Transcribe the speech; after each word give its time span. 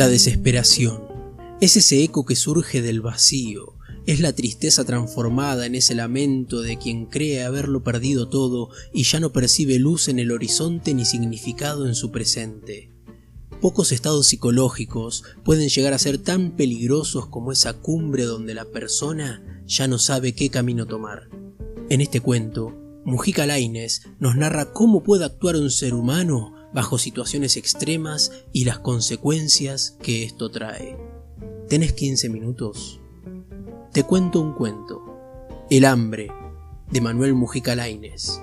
La 0.00 0.08
desesperación 0.08 1.02
es 1.60 1.76
ese 1.76 2.02
eco 2.02 2.24
que 2.24 2.34
surge 2.34 2.80
del 2.80 3.02
vacío, 3.02 3.74
es 4.06 4.20
la 4.20 4.32
tristeza 4.32 4.82
transformada 4.84 5.66
en 5.66 5.74
ese 5.74 5.94
lamento 5.94 6.62
de 6.62 6.78
quien 6.78 7.04
cree 7.04 7.44
haberlo 7.44 7.84
perdido 7.84 8.26
todo 8.26 8.70
y 8.94 9.02
ya 9.02 9.20
no 9.20 9.30
percibe 9.30 9.78
luz 9.78 10.08
en 10.08 10.18
el 10.18 10.32
horizonte 10.32 10.94
ni 10.94 11.04
significado 11.04 11.86
en 11.86 11.94
su 11.94 12.10
presente. 12.10 12.90
Pocos 13.60 13.92
estados 13.92 14.28
psicológicos 14.28 15.22
pueden 15.44 15.68
llegar 15.68 15.92
a 15.92 15.98
ser 15.98 16.16
tan 16.16 16.56
peligrosos 16.56 17.26
como 17.26 17.52
esa 17.52 17.74
cumbre 17.74 18.24
donde 18.24 18.54
la 18.54 18.64
persona 18.64 19.62
ya 19.66 19.86
no 19.86 19.98
sabe 19.98 20.32
qué 20.32 20.48
camino 20.48 20.86
tomar. 20.86 21.28
En 21.90 22.00
este 22.00 22.22
cuento, 22.22 22.74
Mujica 23.04 23.44
Laines 23.44 24.08
nos 24.18 24.34
narra 24.34 24.72
cómo 24.72 25.02
puede 25.02 25.26
actuar 25.26 25.56
un 25.56 25.70
ser 25.70 25.92
humano 25.92 26.54
bajo 26.72 26.98
situaciones 26.98 27.56
extremas 27.56 28.32
y 28.52 28.64
las 28.64 28.78
consecuencias 28.78 29.96
que 30.02 30.24
esto 30.24 30.50
trae. 30.50 30.96
¿Tenés 31.68 31.92
15 31.92 32.28
minutos? 32.28 33.00
Te 33.92 34.04
cuento 34.04 34.40
un 34.40 34.54
cuento. 34.54 35.02
El 35.70 35.84
hambre, 35.84 36.30
de 36.90 37.00
Manuel 37.00 37.34
Mujica 37.34 37.74
Laines. 37.74 38.40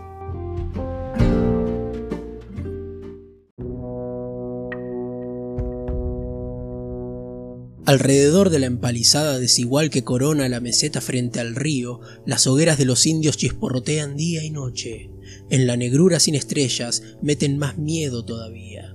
Alrededor 7.88 8.50
de 8.50 8.60
la 8.60 8.66
empalizada 8.66 9.40
desigual 9.40 9.90
que 9.90 10.04
corona 10.04 10.50
la 10.50 10.60
meseta 10.60 11.00
frente 11.00 11.40
al 11.40 11.56
río, 11.56 12.02
las 12.26 12.46
hogueras 12.46 12.78
de 12.78 12.84
los 12.84 13.06
indios 13.06 13.38
chisporrotean 13.38 14.18
día 14.18 14.44
y 14.44 14.50
noche. 14.50 15.10
En 15.50 15.68
la 15.68 15.78
negrura 15.78 16.20
sin 16.20 16.36
estrellas 16.36 17.02
meten 17.22 17.58
más 17.58 17.78
miedo 17.78 18.26
todavía. 18.26 18.94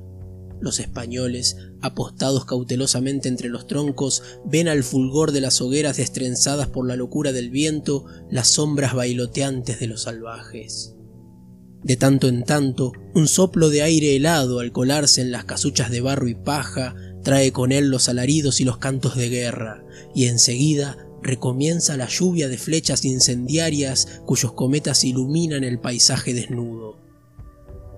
Los 0.60 0.78
españoles, 0.78 1.56
apostados 1.80 2.44
cautelosamente 2.44 3.30
entre 3.30 3.48
los 3.48 3.66
troncos, 3.66 4.22
ven 4.44 4.68
al 4.68 4.84
fulgor 4.84 5.32
de 5.32 5.40
las 5.40 5.62
hogueras 5.62 5.96
destrenzadas 5.96 6.66
por 6.66 6.86
la 6.86 6.94
locura 6.94 7.32
del 7.32 7.48
viento 7.48 8.04
las 8.30 8.48
sombras 8.48 8.92
bailoteantes 8.94 9.80
de 9.80 9.86
los 9.86 10.02
salvajes. 10.02 10.96
De 11.82 11.96
tanto 11.96 12.28
en 12.28 12.44
tanto, 12.44 12.92
un 13.14 13.26
soplo 13.26 13.70
de 13.70 13.80
aire 13.80 14.14
helado 14.14 14.60
al 14.60 14.70
colarse 14.70 15.22
en 15.22 15.32
las 15.32 15.46
casuchas 15.46 15.90
de 15.90 16.02
barro 16.02 16.28
y 16.28 16.34
paja 16.34 16.94
Trae 17.22 17.52
con 17.52 17.72
él 17.72 17.88
los 17.88 18.08
alaridos 18.08 18.60
y 18.60 18.64
los 18.64 18.78
cantos 18.78 19.16
de 19.16 19.28
guerra, 19.28 19.84
y 20.14 20.26
enseguida 20.26 20.98
recomienza 21.22 21.96
la 21.96 22.08
lluvia 22.08 22.48
de 22.48 22.58
flechas 22.58 23.04
incendiarias 23.04 24.22
cuyos 24.26 24.52
cometas 24.52 25.04
iluminan 25.04 25.62
el 25.62 25.78
paisaje 25.78 26.34
desnudo. 26.34 26.98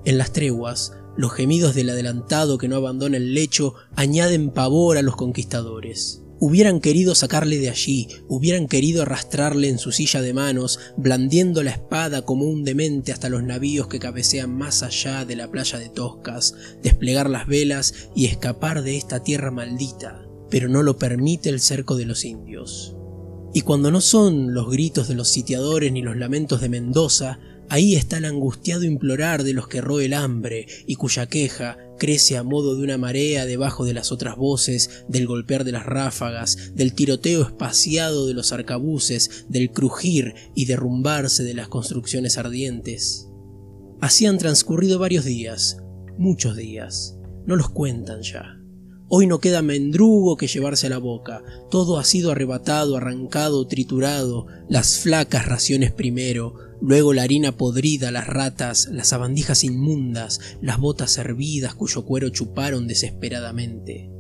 En 0.05 0.19
las 0.19 0.33
treguas, 0.33 0.93
los 1.17 1.33
gemidos 1.33 1.75
del 1.75 1.91
adelantado 1.91 2.59
que 2.59 2.69
no 2.69 2.77
abandona 2.77 3.17
el 3.17 3.35
lecho 3.35 3.75
añaden 3.95 4.51
pavor 4.51 4.99
a 4.99 5.03
los 5.03 5.17
conquistadores. 5.17 6.24
Hubieran 6.47 6.81
querido 6.81 7.15
sacarle 7.15 7.57
de 7.57 7.71
allí, 7.71 8.07
hubieran 8.29 8.69
querido 8.69 9.01
arrastrarle 9.01 9.71
en 9.71 9.79
su 9.79 9.93
silla 9.93 10.21
de 10.21 10.35
manos, 10.35 10.79
blandiendo 10.95 11.63
la 11.63 11.71
espada 11.71 12.21
como 12.21 12.45
un 12.45 12.65
demente 12.65 13.13
hasta 13.13 13.31
los 13.31 13.43
navíos 13.43 13.87
que 13.87 13.99
cabecean 13.99 14.55
más 14.55 14.83
allá 14.83 15.25
de 15.25 15.37
la 15.37 15.51
playa 15.51 15.79
de 15.79 15.89
Toscas, 15.89 16.55
desplegar 16.83 17.31
las 17.31 17.47
velas 17.47 18.11
y 18.15 18.27
escapar 18.27 18.83
de 18.83 18.99
esta 18.99 19.23
tierra 19.23 19.51
maldita, 19.51 20.29
pero 20.51 20.69
no 20.69 20.83
lo 20.83 20.99
permite 20.99 21.49
el 21.49 21.61
cerco 21.61 21.97
de 21.97 22.05
los 22.05 22.27
indios. 22.27 22.95
Y 23.55 23.63
cuando 23.63 23.91
no 23.91 24.03
son 24.03 24.53
los 24.53 24.69
gritos 24.69 25.09
de 25.09 25.15
los 25.15 25.31
sitiadores 25.31 25.93
ni 25.93 26.03
los 26.03 26.19
lamentos 26.19 26.61
de 26.61 26.69
Mendoza, 26.69 27.39
Ahí 27.69 27.95
está 27.95 28.19
el 28.19 28.27
angustiado 28.27 28.85
implorar 28.85 29.43
de 29.43 29.55
los 29.55 29.69
que 29.69 29.81
roe 29.81 30.05
el 30.05 30.15
hambre 30.15 30.67
y 30.87 30.97
cuya 30.97 31.27
queja 31.27 31.79
crece 31.99 32.37
a 32.37 32.43
modo 32.43 32.77
de 32.77 32.83
una 32.83 32.99
marea 32.99 33.47
debajo 33.47 33.85
de 33.85 33.95
las 33.95 34.13
otras 34.13 34.37
voces, 34.37 35.05
del 35.09 35.27
golpear 35.27 35.65
de 35.65 35.73
las 35.73 35.87
ráfagas, 35.87 36.73
del 36.75 36.95
tiroteo 36.95 37.43
espaciado 37.43 38.27
de 38.27 38.35
los 38.35 38.53
arcabuces, 38.53 39.47
del 39.49 39.71
crujir 39.71 40.35
y 40.55 40.67
derrumbarse 40.67 41.45
de 41.45 41.55
las 41.55 41.69
construcciones 41.69 42.37
ardientes. 42.37 43.29
Así 44.01 44.27
han 44.27 44.39
transcurrido 44.39 44.99
varios 44.99 45.25
días, 45.25 45.79
muchos 46.19 46.57
días, 46.57 47.17
no 47.47 47.57
los 47.57 47.71
cuentan 47.71 48.23
ya. 48.23 48.61
Hoy 49.09 49.27
no 49.27 49.39
queda 49.39 49.63
mendrugo 49.63 50.37
que 50.37 50.47
llevarse 50.47 50.87
a 50.87 50.91
la 50.91 50.99
boca, 50.99 51.43
todo 51.71 51.99
ha 51.99 52.05
sido 52.05 52.33
arrebatado, 52.33 52.97
arrancado, 52.97 53.67
triturado, 53.67 54.47
las 54.69 54.99
flacas 54.99 55.47
raciones 55.47 55.93
primero, 55.93 56.57
luego 56.85 57.15
la 57.15 57.23
harina 57.23 57.57
podrida, 57.57 58.11
las 58.11 58.27
ratas, 58.27 58.89
las 58.93 59.09
sabandijas 59.09 59.65
inmundas, 59.65 60.39
las 60.61 60.79
botas 60.79 61.17
hervidas 61.17 61.75
cuyo 61.75 62.05
cuero 62.05 62.29
chuparon 62.29 62.87
desesperadamente. 62.87 64.11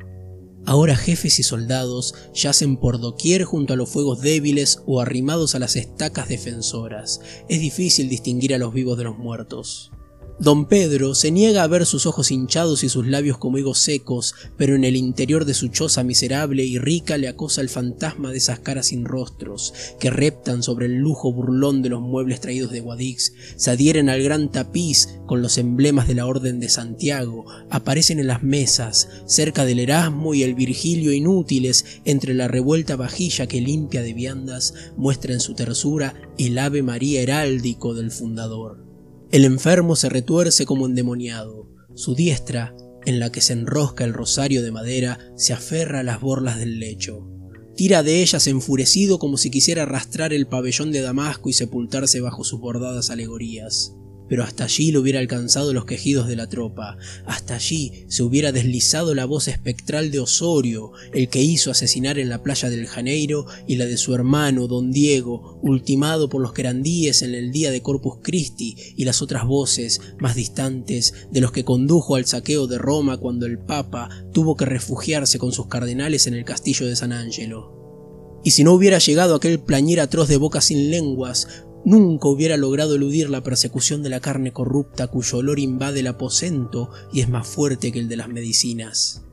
Ahora 0.64 0.96
jefes 0.96 1.38
y 1.38 1.42
soldados 1.42 2.14
yacen 2.32 2.78
por 2.78 2.98
doquier 2.98 3.44
junto 3.44 3.74
a 3.74 3.76
los 3.76 3.90
fuegos 3.90 4.22
débiles 4.22 4.82
o 4.86 5.02
arrimados 5.02 5.54
a 5.54 5.58
las 5.58 5.76
estacas 5.76 6.28
defensoras. 6.30 7.20
Es 7.50 7.60
difícil 7.60 8.08
distinguir 8.08 8.54
a 8.54 8.58
los 8.58 8.72
vivos 8.72 8.96
de 8.96 9.04
los 9.04 9.18
muertos. 9.18 9.92
Don 10.40 10.66
Pedro 10.66 11.14
se 11.14 11.30
niega 11.30 11.62
a 11.62 11.68
ver 11.68 11.86
sus 11.86 12.06
ojos 12.06 12.32
hinchados 12.32 12.82
y 12.82 12.88
sus 12.88 13.06
labios 13.06 13.38
como 13.38 13.56
higos 13.56 13.78
secos, 13.78 14.34
pero 14.56 14.74
en 14.74 14.82
el 14.82 14.96
interior 14.96 15.44
de 15.44 15.54
su 15.54 15.68
choza 15.68 16.02
miserable 16.02 16.64
y 16.64 16.76
rica 16.76 17.16
le 17.16 17.28
acosa 17.28 17.60
el 17.60 17.68
fantasma 17.68 18.32
de 18.32 18.38
esas 18.38 18.58
caras 18.58 18.86
sin 18.86 19.04
rostros, 19.04 19.72
que 20.00 20.10
reptan 20.10 20.64
sobre 20.64 20.86
el 20.86 20.96
lujo 20.96 21.32
burlón 21.32 21.82
de 21.82 21.90
los 21.90 22.00
muebles 22.00 22.40
traídos 22.40 22.72
de 22.72 22.80
Guadix, 22.80 23.32
se 23.54 23.70
adhieren 23.70 24.08
al 24.08 24.24
gran 24.24 24.50
tapiz 24.50 25.20
con 25.26 25.40
los 25.40 25.56
emblemas 25.56 26.08
de 26.08 26.16
la 26.16 26.26
Orden 26.26 26.58
de 26.58 26.68
Santiago, 26.68 27.44
aparecen 27.70 28.18
en 28.18 28.26
las 28.26 28.42
mesas, 28.42 29.08
cerca 29.26 29.64
del 29.64 29.78
Erasmo 29.78 30.34
y 30.34 30.42
el 30.42 30.56
Virgilio 30.56 31.12
inútiles, 31.12 31.84
entre 32.04 32.34
la 32.34 32.48
revuelta 32.48 32.96
vajilla 32.96 33.46
que 33.46 33.60
limpia 33.60 34.02
de 34.02 34.14
viandas 34.14 34.74
muestra 34.96 35.32
en 35.32 35.40
su 35.40 35.54
tersura 35.54 36.14
el 36.38 36.58
Ave 36.58 36.82
María 36.82 37.22
heráldico 37.22 37.94
del 37.94 38.10
fundador. 38.10 38.83
El 39.30 39.44
enfermo 39.44 39.96
se 39.96 40.08
retuerce 40.08 40.66
como 40.66 40.86
endemoniado. 40.86 41.68
Su 41.94 42.14
diestra, 42.14 42.74
en 43.04 43.20
la 43.20 43.30
que 43.30 43.40
se 43.40 43.52
enrosca 43.52 44.04
el 44.04 44.14
rosario 44.14 44.62
de 44.62 44.72
madera, 44.72 45.18
se 45.36 45.52
aferra 45.52 46.00
a 46.00 46.04
las 46.04 46.20
borlas 46.20 46.58
del 46.58 46.78
lecho. 46.78 47.28
Tira 47.76 48.02
de 48.02 48.22
ellas 48.22 48.46
enfurecido 48.46 49.18
como 49.18 49.36
si 49.36 49.50
quisiera 49.50 49.82
arrastrar 49.82 50.32
el 50.32 50.46
pabellón 50.46 50.92
de 50.92 51.00
Damasco 51.00 51.48
y 51.48 51.52
sepultarse 51.52 52.20
bajo 52.20 52.44
sus 52.44 52.60
bordadas 52.60 53.10
alegorías 53.10 53.94
pero 54.28 54.42
hasta 54.42 54.64
allí 54.64 54.92
lo 54.92 55.00
hubiera 55.00 55.20
alcanzado 55.20 55.72
los 55.72 55.84
quejidos 55.84 56.26
de 56.26 56.36
la 56.36 56.48
tropa, 56.48 56.96
hasta 57.26 57.56
allí 57.56 58.04
se 58.08 58.22
hubiera 58.22 58.52
deslizado 58.52 59.14
la 59.14 59.24
voz 59.24 59.48
espectral 59.48 60.10
de 60.10 60.20
Osorio, 60.20 60.92
el 61.12 61.28
que 61.28 61.42
hizo 61.42 61.70
asesinar 61.70 62.18
en 62.18 62.28
la 62.28 62.42
playa 62.42 62.70
del 62.70 62.86
Janeiro, 62.86 63.46
y 63.66 63.76
la 63.76 63.86
de 63.86 63.96
su 63.96 64.14
hermano, 64.14 64.66
don 64.66 64.90
Diego, 64.90 65.58
ultimado 65.62 66.28
por 66.28 66.42
los 66.42 66.52
querandíes 66.52 67.22
en 67.22 67.34
el 67.34 67.52
día 67.52 67.70
de 67.70 67.82
Corpus 67.82 68.18
Christi, 68.22 68.76
y 68.96 69.04
las 69.04 69.22
otras 69.22 69.46
voces, 69.46 70.00
más 70.18 70.34
distantes, 70.34 71.14
de 71.30 71.40
los 71.40 71.52
que 71.52 71.64
condujo 71.64 72.16
al 72.16 72.26
saqueo 72.26 72.66
de 72.66 72.78
Roma 72.78 73.18
cuando 73.18 73.46
el 73.46 73.58
Papa 73.58 74.08
tuvo 74.32 74.56
que 74.56 74.64
refugiarse 74.64 75.38
con 75.38 75.52
sus 75.52 75.66
cardenales 75.66 76.26
en 76.26 76.34
el 76.34 76.44
castillo 76.44 76.86
de 76.86 76.96
San 76.96 77.12
Angelo. 77.12 78.40
Y 78.44 78.50
si 78.50 78.62
no 78.62 78.72
hubiera 78.74 78.98
llegado 78.98 79.34
aquel 79.34 79.58
plañir 79.58 80.00
atroz 80.00 80.28
de 80.28 80.36
bocas 80.36 80.66
sin 80.66 80.90
lenguas, 80.90 81.48
nunca 81.84 82.28
hubiera 82.28 82.56
logrado 82.56 82.94
eludir 82.94 83.30
la 83.30 83.42
persecución 83.42 84.02
de 84.02 84.10
la 84.10 84.20
carne 84.20 84.52
corrupta 84.52 85.08
cuyo 85.08 85.38
olor 85.38 85.58
invade 85.58 86.00
el 86.00 86.06
aposento 86.06 86.90
y 87.12 87.20
es 87.20 87.28
más 87.28 87.46
fuerte 87.46 87.92
que 87.92 87.98
el 87.98 88.08
de 88.08 88.16
las 88.16 88.28
medicinas. 88.28 89.24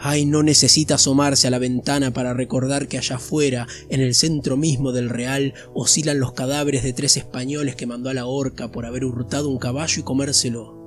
Ay, 0.00 0.26
no 0.26 0.44
necesita 0.44 0.94
asomarse 0.94 1.48
a 1.48 1.50
la 1.50 1.58
ventana 1.58 2.12
para 2.12 2.32
recordar 2.32 2.86
que 2.86 2.98
allá 2.98 3.16
afuera, 3.16 3.66
en 3.88 4.00
el 4.00 4.14
centro 4.14 4.56
mismo 4.56 4.92
del 4.92 5.08
real, 5.08 5.54
oscilan 5.74 6.20
los 6.20 6.32
cadáveres 6.34 6.84
de 6.84 6.92
tres 6.92 7.16
españoles 7.16 7.74
que 7.74 7.86
mandó 7.86 8.08
a 8.08 8.14
la 8.14 8.26
horca 8.26 8.70
por 8.70 8.86
haber 8.86 9.04
hurtado 9.04 9.48
un 9.48 9.58
caballo 9.58 10.00
y 10.00 10.04
comérselo. 10.04 10.78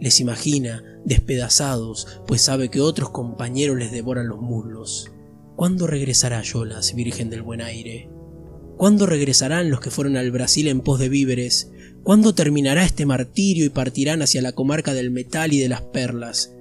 Les 0.00 0.20
imagina 0.20 0.84
despedazados, 1.04 2.20
pues 2.28 2.40
sabe 2.42 2.68
que 2.68 2.80
otros 2.80 3.10
compañeros 3.10 3.76
les 3.76 3.90
devoran 3.90 4.28
los 4.28 4.40
muslos. 4.40 5.10
¿Cuándo 5.56 5.88
regresará 5.88 6.40
Yolas, 6.42 6.94
Virgen 6.94 7.30
del 7.30 7.42
Buen 7.42 7.60
Aire? 7.60 8.08
¿Cuándo 8.78 9.06
regresarán 9.06 9.70
los 9.70 9.80
que 9.80 9.90
fueron 9.90 10.16
al 10.16 10.30
Brasil 10.30 10.68
en 10.68 10.80
pos 10.80 11.00
de 11.00 11.08
víveres? 11.08 11.72
¿Cuándo 12.04 12.32
terminará 12.32 12.84
este 12.84 13.06
martirio 13.06 13.64
y 13.64 13.70
partirán 13.70 14.22
hacia 14.22 14.40
la 14.40 14.52
comarca 14.52 14.94
del 14.94 15.10
metal 15.10 15.52
y 15.52 15.58
de 15.58 15.68
las 15.68 15.82
perlas? 15.82 16.54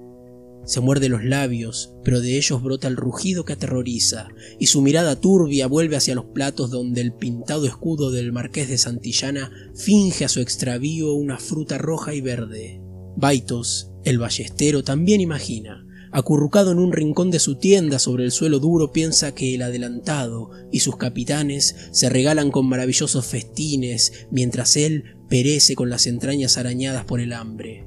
Se 0.65 0.81
muerde 0.81 1.09
los 1.09 1.23
labios, 1.23 1.93
pero 2.03 2.19
de 2.19 2.35
ellos 2.37 2.63
brota 2.63 2.87
el 2.87 2.95
rugido 2.95 3.45
que 3.45 3.53
aterroriza, 3.53 4.29
y 4.57 4.65
su 4.65 4.81
mirada 4.81 5.15
turbia 5.21 5.67
vuelve 5.67 5.95
hacia 5.95 6.15
los 6.15 6.25
platos 6.25 6.71
donde 6.71 7.01
el 7.01 7.13
pintado 7.13 7.67
escudo 7.67 8.09
del 8.09 8.33
marqués 8.33 8.67
de 8.67 8.79
Santillana 8.79 9.51
finge 9.75 10.25
a 10.25 10.29
su 10.29 10.39
extravío 10.39 11.13
una 11.13 11.37
fruta 11.37 11.77
roja 11.77 12.15
y 12.15 12.21
verde. 12.21 12.81
Baitos, 13.15 13.91
el 14.03 14.17
ballestero, 14.17 14.83
también 14.83 15.21
imagina, 15.21 15.86
Acurrucado 16.11 16.71
en 16.71 16.79
un 16.79 16.93
rincón 16.93 17.31
de 17.31 17.39
su 17.39 17.55
tienda 17.55 17.99
sobre 17.99 18.23
el 18.23 18.31
suelo 18.31 18.59
duro, 18.59 18.91
piensa 18.91 19.33
que 19.33 19.55
el 19.55 19.61
adelantado 19.61 20.51
y 20.71 20.79
sus 20.79 20.95
capitanes 20.97 21.75
se 21.91 22.09
regalan 22.09 22.51
con 22.51 22.67
maravillosos 22.67 23.25
festines, 23.25 24.27
mientras 24.31 24.77
él 24.77 25.03
perece 25.29 25.75
con 25.75 25.89
las 25.89 26.07
entrañas 26.07 26.57
arañadas 26.57 27.05
por 27.05 27.19
el 27.19 27.33
hambre. 27.33 27.85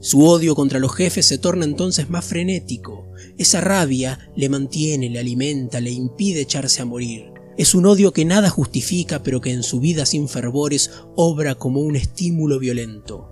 Su 0.00 0.24
odio 0.26 0.54
contra 0.54 0.80
los 0.80 0.94
jefes 0.94 1.24
se 1.24 1.38
torna 1.38 1.64
entonces 1.64 2.10
más 2.10 2.26
frenético. 2.26 3.06
Esa 3.38 3.62
rabia 3.62 4.30
le 4.36 4.50
mantiene, 4.50 5.08
le 5.08 5.18
alimenta, 5.18 5.80
le 5.80 5.92
impide 5.92 6.42
echarse 6.42 6.82
a 6.82 6.84
morir. 6.84 7.32
Es 7.56 7.74
un 7.74 7.86
odio 7.86 8.12
que 8.12 8.24
nada 8.24 8.50
justifica, 8.50 9.22
pero 9.22 9.40
que 9.40 9.52
en 9.52 9.62
su 9.62 9.80
vida 9.80 10.06
sin 10.06 10.28
fervores 10.28 10.90
obra 11.16 11.54
como 11.54 11.80
un 11.80 11.96
estímulo 11.96 12.58
violento. 12.58 13.30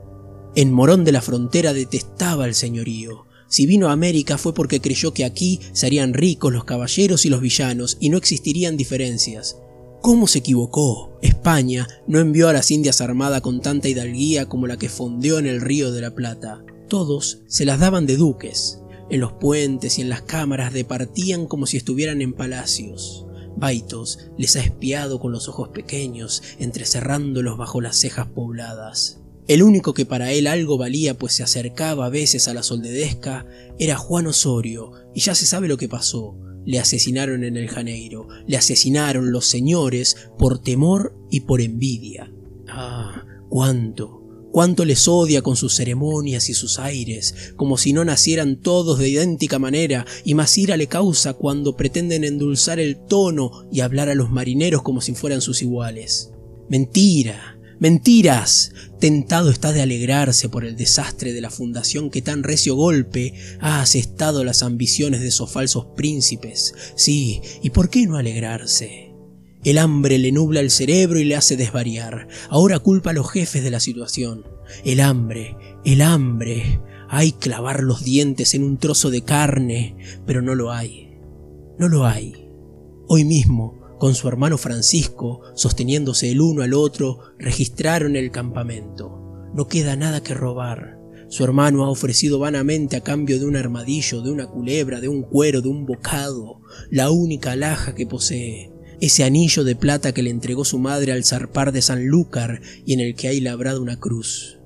En 0.55 0.73
Morón 0.73 1.05
de 1.05 1.13
la 1.13 1.21
Frontera 1.21 1.73
detestaba 1.73 2.47
el 2.47 2.55
señorío. 2.55 3.27
Si 3.53 3.67
vino 3.67 3.91
a 3.91 3.93
América 3.93 4.39
fue 4.39 4.55
porque 4.55 4.81
creyó 4.81 5.13
que 5.13 5.27
aquí 5.27 5.61
serían 5.75 6.15
ricos 6.15 6.55
los 6.55 6.65
caballeros 6.65 7.27
y 7.27 7.29
los 7.29 7.43
villanos 7.43 7.99
y 8.01 8.09
no 8.09 8.17
existirían 8.17 8.79
diferencias. 8.79 9.59
¿Cómo 10.01 10.27
se 10.27 10.39
equivocó? 10.39 11.19
España 11.21 11.87
no 12.07 12.19
envió 12.19 12.49
a 12.49 12.55
las 12.55 12.71
Indias 12.71 13.03
armada 13.03 13.43
con 13.43 13.61
tanta 13.61 13.91
hidalguía 13.91 14.49
como 14.49 14.67
la 14.67 14.79
que 14.79 14.89
fondeó 14.89 15.39
en 15.39 15.47
el 15.47 15.61
río 15.61 15.93
de 15.93 16.01
la 16.01 16.15
Plata. 16.15 16.65
Todos 16.89 17.43
se 17.47 17.67
las 17.67 17.79
daban 17.79 18.07
de 18.07 18.17
duques. 18.17 18.81
En 19.11 19.21
los 19.21 19.35
puentes 19.35 19.99
y 19.99 20.01
en 20.01 20.09
las 20.09 20.23
cámaras 20.23 20.73
departían 20.73 21.47
como 21.47 21.67
si 21.67 21.77
estuvieran 21.77 22.23
en 22.23 22.33
palacios. 22.33 23.27
Baitos 23.55 24.31
les 24.39 24.57
ha 24.57 24.61
espiado 24.61 25.21
con 25.21 25.31
los 25.31 25.51
ojos 25.51 25.69
pequeños, 25.69 26.43
entrecerrándolos 26.59 27.59
bajo 27.59 27.83
las 27.83 27.99
cejas 27.99 28.29
pobladas. 28.29 29.22
El 29.49 29.63
único 29.63 29.93
que 29.93 30.07
para 30.07 30.33
él 30.33 30.47
algo 30.47 30.79
valía, 30.79 31.19
pues 31.19 31.35
se 31.35 31.43
acercaba 31.43 32.07
a 32.07 32.11
veces 32.11 32.47
a 32.47 32.55
la 32.55 32.63
soldedesca, 32.63 33.47
era 33.79 33.97
Juan 33.97 34.29
Osorio, 34.29 34.93
y 35.15 35.21
ya 35.21 35.35
se 35.35 35.47
sabe 35.47 35.69
lo 35.69 35.77
que 35.77 35.89
pasó. 35.89 36.37
Le 36.65 36.79
asesinaron 36.79 37.43
en 37.43 37.57
el 37.57 37.69
Janeiro, 37.69 38.29
le 38.47 38.57
asesinaron 38.57 39.33
los 39.33 39.47
señores 39.47 40.17
por 40.39 40.61
temor 40.61 41.17
y 41.29 41.41
por 41.41 41.61
envidia. 41.61 42.33
Ah, 42.69 43.25
cuánto, 43.49 44.23
cuánto 44.53 44.85
les 44.85 45.09
odia 45.09 45.43
con 45.43 45.57
sus 45.57 45.75
ceremonias 45.75 46.49
y 46.49 46.55
sus 46.55 46.79
aires, 46.79 47.53
como 47.57 47.77
si 47.79 47.93
no 47.93 48.05
nacieran 48.05 48.61
todos 48.61 49.01
de 49.01 49.09
idéntica 49.09 49.59
manera, 49.59 50.07
y 50.25 50.35
más 50.35 50.57
ira 50.57 50.77
le 50.77 50.87
causa 50.87 51.33
cuando 51.33 51.77
pretenden 51.77 52.23
endulzar 52.23 52.79
el 52.79 52.97
tono 53.07 53.67
y 53.73 53.81
hablar 53.81 54.09
a 54.09 54.15
los 54.15 54.31
marineros 54.31 54.83
como 54.83 55.01
si 55.01 55.15
fueran 55.15 55.41
sus 55.41 55.63
iguales. 55.63 56.31
Mentira, 56.69 57.59
mentiras. 57.83 58.73
Tentado 59.01 59.51
está 59.51 59.73
de 59.73 59.83
alegrarse 59.83 60.49
por 60.49 60.65
el 60.65 60.77
desastre 60.77 61.33
de 61.33 61.41
la 61.41 61.51
fundación 61.51 62.11
que 62.11 62.23
tan 62.23 62.45
recio 62.45 62.77
golpe 62.77 63.35
ha 63.59 63.83
asestado 63.83 64.45
las 64.45 64.63
ambiciones 64.63 65.21
de 65.21 65.27
esos 65.27 65.51
falsos 65.51 65.87
príncipes. 65.97 66.75
Sí, 66.95 67.43
¿y 67.61 67.71
por 67.71 67.91
qué 67.91 68.07
no 68.07 68.17
alegrarse? 68.17 69.13
El 69.65 69.79
hambre 69.79 70.19
le 70.19 70.31
nubla 70.31 70.61
el 70.61 70.71
cerebro 70.71 71.19
y 71.19 71.25
le 71.25 71.35
hace 71.35 71.57
desvariar. 71.57 72.29
Ahora 72.51 72.79
culpa 72.79 73.11
a 73.11 73.15
los 73.15 73.29
jefes 73.29 73.65
de 73.65 73.73
la 73.73 73.81
situación. 73.81 74.47
El 74.85 75.01
hambre, 75.01 75.57
el 75.85 76.03
hambre. 76.03 76.81
Hay 77.09 77.33
clavar 77.33 77.83
los 77.83 78.05
dientes 78.05 78.55
en 78.55 78.63
un 78.63 78.79
trozo 78.79 79.11
de 79.11 79.25
carne, 79.25 79.97
pero 80.25 80.41
no 80.41 80.55
lo 80.55 80.71
hay. 80.71 81.19
No 81.81 81.89
lo 81.89 82.07
hay. 82.07 82.49
Hoy 83.09 83.25
mismo, 83.25 83.82
con 84.03 84.17
su 84.17 84.27
hermano 84.27 84.59
Francisco, 84.59 85.43
sosteniéndose 85.55 86.29
el 86.33 86.41
uno 86.41 86.65
al 86.65 86.75
otro, 86.75 87.21
registraron 87.39 88.17
el 88.17 88.33
campamento. 88.33 89.47
No 89.55 89.69
queda 89.69 89.95
nada 89.95 90.25
que 90.25 90.35
robar. 90.35 90.99
Su 91.29 91.45
hermano 91.45 91.85
ha 91.85 91.89
ofrecido 91.89 92.41
vanamente 92.41 92.97
a 92.97 93.03
cambio 93.03 93.39
de 93.39 93.47
un 93.47 93.55
armadillo, 93.55 94.21
de 94.21 94.33
una 94.33 94.49
culebra, 94.49 95.01
de 95.01 95.07
un 95.07 95.23
cuero, 95.23 95.63
de 95.63 95.69
un 95.69 95.87
bocado, 95.87 96.63
la 96.91 97.13
única 97.13 97.53
alhaja 97.53 97.95
que 97.95 98.05
posee 98.05 98.73
ese 99.01 99.23
anillo 99.23 99.63
de 99.63 99.77
plata 99.77 100.13
que 100.13 100.25
le 100.25 100.31
entregó 100.31 100.65
su 100.65 100.81
madre 100.81 101.13
al 101.13 101.23
zarpar 101.23 101.71
de 101.71 101.83
Sanlúcar 101.83 102.61
y 102.85 102.95
en 102.95 102.99
el 102.99 103.15
que 103.15 103.29
hay 103.29 103.41
labrado 103.41 103.81
una 103.81 104.01
cruz. 104.01 104.59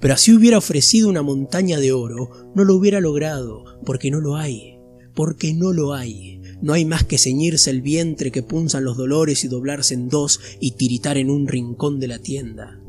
Pero 0.00 0.14
así 0.14 0.32
hubiera 0.32 0.58
ofrecido 0.58 1.08
una 1.08 1.22
montaña 1.22 1.80
de 1.80 1.90
oro, 1.90 2.30
no 2.54 2.62
lo 2.62 2.76
hubiera 2.76 3.00
logrado, 3.00 3.64
porque 3.84 4.12
no 4.12 4.20
lo 4.20 4.36
hay, 4.36 4.78
porque 5.16 5.52
no 5.52 5.72
lo 5.72 5.94
hay. 5.94 6.43
No 6.64 6.72
hay 6.72 6.86
más 6.86 7.04
que 7.04 7.18
ceñirse 7.18 7.68
el 7.68 7.82
vientre 7.82 8.32
que 8.32 8.42
punzan 8.42 8.84
los 8.84 8.96
dolores 8.96 9.44
y 9.44 9.48
doblarse 9.48 9.92
en 9.92 10.08
dos 10.08 10.40
y 10.60 10.70
tiritar 10.70 11.18
en 11.18 11.28
un 11.28 11.46
rincón 11.46 12.00
de 12.00 12.08
la 12.08 12.20
tienda. 12.20 12.80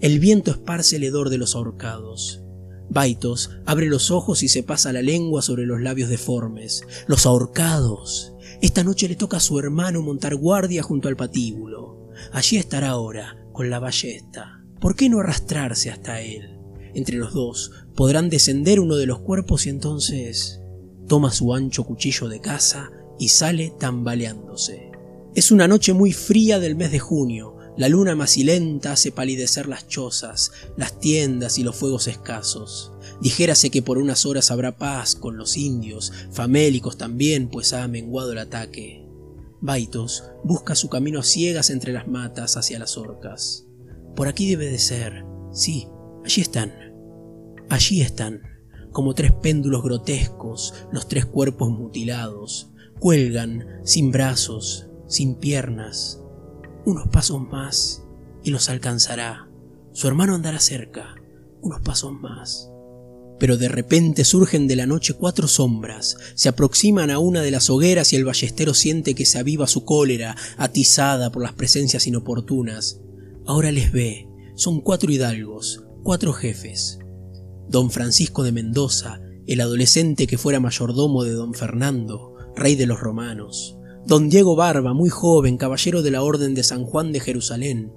El 0.00 0.20
viento 0.20 0.52
esparce 0.52 0.94
el 0.94 1.02
hedor 1.02 1.28
de 1.28 1.36
los 1.36 1.56
ahorcados. 1.56 2.44
Baitos 2.88 3.50
abre 3.66 3.86
los 3.86 4.12
ojos 4.12 4.44
y 4.44 4.48
se 4.48 4.62
pasa 4.62 4.92
la 4.92 5.02
lengua 5.02 5.42
sobre 5.42 5.66
los 5.66 5.80
labios 5.80 6.10
deformes. 6.10 6.84
Los 7.08 7.26
ahorcados. 7.26 8.34
Esta 8.62 8.84
noche 8.84 9.08
le 9.08 9.16
toca 9.16 9.38
a 9.38 9.40
su 9.40 9.58
hermano 9.58 10.00
montar 10.00 10.36
guardia 10.36 10.84
junto 10.84 11.08
al 11.08 11.16
patíbulo. 11.16 12.10
Allí 12.30 12.56
estará 12.56 12.90
ahora, 12.90 13.36
con 13.50 13.68
la 13.68 13.80
ballesta. 13.80 14.64
¿Por 14.80 14.94
qué 14.94 15.08
no 15.08 15.18
arrastrarse 15.18 15.90
hasta 15.90 16.20
él? 16.20 16.56
Entre 16.94 17.16
los 17.16 17.34
dos 17.34 17.72
podrán 17.96 18.30
descender 18.30 18.78
uno 18.78 18.94
de 18.94 19.06
los 19.06 19.18
cuerpos 19.18 19.66
y 19.66 19.70
entonces 19.70 20.60
toma 21.08 21.32
su 21.32 21.52
ancho 21.52 21.82
cuchillo 21.82 22.28
de 22.28 22.40
caza 22.40 22.92
y 23.18 23.28
sale 23.28 23.72
tambaleándose. 23.78 24.90
Es 25.34 25.50
una 25.50 25.68
noche 25.68 25.92
muy 25.92 26.12
fría 26.12 26.58
del 26.58 26.76
mes 26.76 26.90
de 26.90 26.98
junio, 26.98 27.58
la 27.78 27.88
luna 27.88 28.16
macilenta 28.16 28.90
hace 28.90 29.12
palidecer 29.12 29.68
las 29.68 29.86
chozas, 29.86 30.50
las 30.76 30.98
tiendas 30.98 31.58
y 31.58 31.62
los 31.62 31.76
fuegos 31.76 32.08
escasos. 32.08 32.92
Dijérase 33.20 33.70
que 33.70 33.82
por 33.82 33.98
unas 33.98 34.26
horas 34.26 34.50
habrá 34.50 34.76
paz 34.76 35.14
con 35.14 35.36
los 35.36 35.56
indios, 35.56 36.12
famélicos 36.32 36.98
también, 36.98 37.48
pues 37.48 37.72
ha 37.72 37.86
menguado 37.86 38.32
el 38.32 38.38
ataque. 38.38 39.06
Baitos 39.60 40.24
busca 40.42 40.74
su 40.74 40.88
camino 40.88 41.20
a 41.20 41.22
ciegas 41.22 41.70
entre 41.70 41.92
las 41.92 42.08
matas 42.08 42.56
hacia 42.56 42.80
las 42.80 42.96
orcas. 42.96 43.66
Por 44.16 44.26
aquí 44.26 44.50
debe 44.50 44.66
de 44.66 44.80
ser. 44.80 45.24
Sí, 45.52 45.86
allí 46.24 46.42
están. 46.42 46.72
Allí 47.68 48.00
están, 48.00 48.42
como 48.90 49.14
tres 49.14 49.30
péndulos 49.40 49.84
grotescos, 49.84 50.74
los 50.90 51.06
tres 51.06 51.26
cuerpos 51.26 51.70
mutilados. 51.70 52.67
Cuelgan, 52.98 53.80
sin 53.84 54.10
brazos, 54.10 54.88
sin 55.06 55.36
piernas. 55.36 56.20
Unos 56.84 57.08
pasos 57.08 57.40
más 57.40 58.04
y 58.42 58.50
los 58.50 58.68
alcanzará. 58.68 59.48
Su 59.92 60.08
hermano 60.08 60.34
andará 60.34 60.60
cerca. 60.60 61.14
Unos 61.60 61.80
pasos 61.80 62.12
más 62.12 62.70
pero 63.38 63.56
de 63.56 63.68
repente 63.68 64.24
surgen 64.24 64.66
de 64.66 64.76
la 64.76 64.86
noche 64.86 65.14
cuatro 65.14 65.48
sombras, 65.48 66.16
se 66.34 66.48
aproximan 66.48 67.10
a 67.10 67.18
una 67.18 67.40
de 67.42 67.50
las 67.50 67.70
hogueras 67.70 68.12
y 68.12 68.16
el 68.16 68.24
ballestero 68.24 68.74
siente 68.74 69.14
que 69.14 69.24
se 69.24 69.38
aviva 69.38 69.66
su 69.66 69.84
cólera, 69.84 70.36
atizada 70.56 71.30
por 71.30 71.42
las 71.42 71.52
presencias 71.52 72.06
inoportunas. 72.06 73.00
Ahora 73.46 73.70
les 73.70 73.92
ve, 73.92 74.28
son 74.56 74.80
cuatro 74.80 75.12
hidalgos, 75.12 75.84
cuatro 76.02 76.32
jefes. 76.32 76.98
Don 77.68 77.90
Francisco 77.90 78.42
de 78.42 78.52
Mendoza, 78.52 79.20
el 79.46 79.60
adolescente 79.60 80.26
que 80.26 80.38
fuera 80.38 80.60
mayordomo 80.60 81.24
de 81.24 81.32
don 81.32 81.54
Fernando, 81.54 82.34
rey 82.58 82.76
de 82.76 82.86
los 82.86 83.00
romanos. 83.00 83.78
Don 84.06 84.28
Diego 84.28 84.56
Barba, 84.56 84.94
muy 84.94 85.10
joven, 85.10 85.56
caballero 85.56 86.02
de 86.02 86.10
la 86.10 86.22
Orden 86.22 86.54
de 86.54 86.62
San 86.62 86.84
Juan 86.84 87.12
de 87.12 87.20
Jerusalén. 87.20 87.92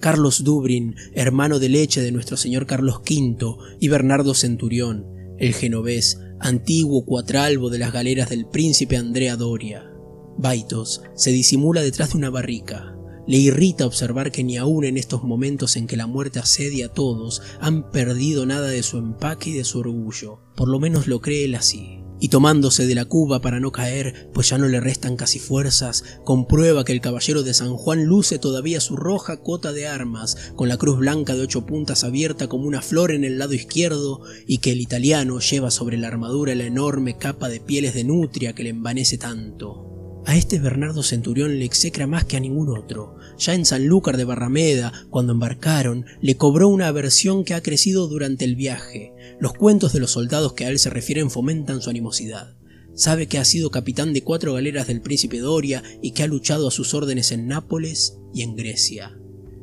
Carlos 0.00 0.44
Dubrin, 0.44 0.94
hermano 1.14 1.58
de 1.58 1.68
leche 1.68 2.00
de 2.00 2.12
nuestro 2.12 2.36
señor 2.36 2.66
Carlos 2.66 2.98
V, 2.98 3.56
y 3.80 3.88
Bernardo 3.88 4.34
Centurión, 4.34 5.06
el 5.38 5.54
genovés, 5.54 6.20
antiguo 6.38 7.04
cuatralbo 7.04 7.70
de 7.70 7.78
las 7.78 7.92
galeras 7.92 8.30
del 8.30 8.46
príncipe 8.46 8.96
Andrea 8.96 9.36
Doria. 9.36 9.90
Baitos 10.36 11.02
se 11.14 11.32
disimula 11.32 11.82
detrás 11.82 12.12
de 12.12 12.18
una 12.18 12.30
barrica. 12.30 12.94
Le 13.26 13.38
irrita 13.38 13.86
observar 13.86 14.30
que 14.30 14.44
ni 14.44 14.56
aun 14.56 14.84
en 14.84 14.96
estos 14.96 15.24
momentos 15.24 15.76
en 15.76 15.86
que 15.86 15.96
la 15.96 16.06
muerte 16.06 16.38
asedia 16.38 16.86
a 16.86 16.92
todos 16.92 17.42
han 17.60 17.90
perdido 17.90 18.46
nada 18.46 18.68
de 18.68 18.82
su 18.82 18.98
empaque 18.98 19.50
y 19.50 19.54
de 19.54 19.64
su 19.64 19.80
orgullo. 19.80 20.40
Por 20.54 20.68
lo 20.68 20.78
menos 20.78 21.08
lo 21.08 21.20
cree 21.20 21.44
él 21.44 21.54
así 21.54 21.97
y 22.20 22.28
tomándose 22.28 22.86
de 22.86 22.94
la 22.94 23.04
cuba 23.04 23.40
para 23.40 23.60
no 23.60 23.72
caer, 23.72 24.30
pues 24.32 24.50
ya 24.50 24.58
no 24.58 24.68
le 24.68 24.80
restan 24.80 25.16
casi 25.16 25.38
fuerzas, 25.38 26.04
comprueba 26.24 26.84
que 26.84 26.92
el 26.92 27.00
caballero 27.00 27.42
de 27.42 27.54
San 27.54 27.76
Juan 27.76 28.04
luce 28.04 28.38
todavía 28.38 28.80
su 28.80 28.96
roja 28.96 29.38
cota 29.38 29.72
de 29.72 29.86
armas, 29.86 30.36
con 30.56 30.68
la 30.68 30.76
cruz 30.76 30.98
blanca 30.98 31.34
de 31.34 31.42
ocho 31.42 31.66
puntas 31.66 32.04
abierta 32.04 32.48
como 32.48 32.66
una 32.66 32.82
flor 32.82 33.12
en 33.12 33.24
el 33.24 33.38
lado 33.38 33.54
izquierdo, 33.54 34.22
y 34.46 34.58
que 34.58 34.72
el 34.72 34.80
italiano 34.80 35.40
lleva 35.40 35.70
sobre 35.70 35.96
la 35.96 36.08
armadura 36.08 36.54
la 36.54 36.64
enorme 36.64 37.16
capa 37.16 37.48
de 37.48 37.60
pieles 37.60 37.94
de 37.94 38.04
nutria 38.04 38.54
que 38.54 38.64
le 38.64 38.70
envanece 38.70 39.18
tanto. 39.18 39.87
A 40.26 40.36
este 40.36 40.58
Bernardo 40.58 41.02
Centurión 41.02 41.58
le 41.58 41.64
execra 41.64 42.06
más 42.06 42.24
que 42.24 42.36
a 42.36 42.40
ningún 42.40 42.68
otro. 42.76 43.16
Ya 43.38 43.54
en 43.54 43.64
Sanlúcar 43.64 44.16
de 44.16 44.24
Barrameda, 44.24 44.92
cuando 45.10 45.32
embarcaron, 45.32 46.04
le 46.20 46.36
cobró 46.36 46.68
una 46.68 46.88
aversión 46.88 47.44
que 47.44 47.54
ha 47.54 47.62
crecido 47.62 48.08
durante 48.08 48.44
el 48.44 48.54
viaje. 48.54 49.14
Los 49.40 49.54
cuentos 49.54 49.92
de 49.92 50.00
los 50.00 50.10
soldados 50.10 50.52
que 50.52 50.66
a 50.66 50.68
él 50.68 50.78
se 50.78 50.90
refieren 50.90 51.30
fomentan 51.30 51.80
su 51.80 51.88
animosidad. 51.90 52.56
Sabe 52.94 53.26
que 53.26 53.38
ha 53.38 53.44
sido 53.44 53.70
capitán 53.70 54.12
de 54.12 54.22
cuatro 54.22 54.54
galeras 54.54 54.88
del 54.88 55.00
príncipe 55.00 55.38
Doria 55.38 55.82
y 56.02 56.12
que 56.12 56.24
ha 56.24 56.26
luchado 56.26 56.68
a 56.68 56.72
sus 56.72 56.94
órdenes 56.94 57.32
en 57.32 57.46
Nápoles 57.46 58.18
y 58.34 58.42
en 58.42 58.56
Grecia. 58.56 59.18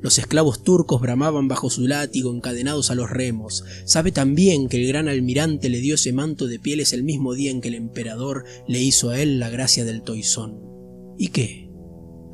Los 0.06 0.20
esclavos 0.20 0.62
turcos 0.62 1.02
bramaban 1.02 1.48
bajo 1.48 1.72
su 1.72 1.88
látigo 1.88 2.32
encadenados 2.32 2.92
a 2.92 2.96
los 2.96 3.10
remos. 3.10 3.64
Sabe 3.86 4.12
también 4.12 4.70
que 4.70 4.80
el 4.80 4.88
gran 4.88 5.08
almirante 5.08 5.68
le 5.68 5.80
dio 5.80 5.96
ese 5.96 6.14
manto 6.14 6.46
de 6.46 6.60
pieles 6.60 6.94
el 6.94 7.04
mismo 7.04 7.34
día 7.34 7.50
en 7.50 7.60
que 7.60 7.70
el 7.70 7.74
emperador 7.74 8.44
le 8.68 8.84
hizo 8.84 9.10
a 9.10 9.20
él 9.20 9.40
la 9.40 9.50
gracia 9.50 9.84
del 9.84 10.04
toisón. 10.04 10.62
¿Y 11.18 11.30
qué? 11.30 11.72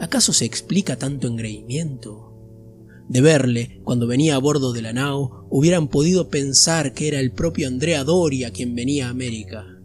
¿Acaso 0.01 0.33
se 0.33 0.43
explica 0.43 0.97
tanto 0.97 1.29
engreimiento? 1.29 2.35
De 3.07 3.21
verle, 3.21 3.79
cuando 3.85 4.05
venía 4.05 4.35
a 4.35 4.39
bordo 4.39 4.73
de 4.73 4.81
la 4.81 4.91
nao, 4.91 5.47
hubieran 5.49 5.87
podido 5.87 6.27
pensar 6.27 6.91
que 6.91 7.07
era 7.07 7.21
el 7.21 7.31
propio 7.31 7.69
Andrea 7.69 8.03
Doria 8.03 8.51
quien 8.51 8.75
venía 8.75 9.07
a 9.07 9.11
América. 9.11 9.80